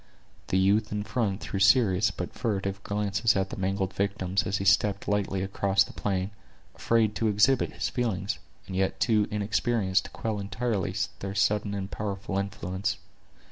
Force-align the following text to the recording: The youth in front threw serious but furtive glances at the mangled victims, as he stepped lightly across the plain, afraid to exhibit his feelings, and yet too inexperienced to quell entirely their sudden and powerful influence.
The 0.47 0.57
youth 0.57 0.91
in 0.91 1.03
front 1.03 1.41
threw 1.41 1.59
serious 1.59 2.09
but 2.09 2.33
furtive 2.33 2.81
glances 2.83 3.35
at 3.35 3.51
the 3.51 3.55
mangled 3.55 3.93
victims, 3.93 4.47
as 4.47 4.57
he 4.57 4.65
stepped 4.65 5.07
lightly 5.07 5.43
across 5.43 5.83
the 5.83 5.93
plain, 5.93 6.31
afraid 6.73 7.13
to 7.17 7.27
exhibit 7.27 7.73
his 7.73 7.87
feelings, 7.89 8.39
and 8.65 8.75
yet 8.75 8.99
too 8.99 9.27
inexperienced 9.29 10.05
to 10.05 10.09
quell 10.09 10.39
entirely 10.39 10.95
their 11.19 11.35
sudden 11.35 11.75
and 11.75 11.91
powerful 11.91 12.39
influence. 12.39 12.97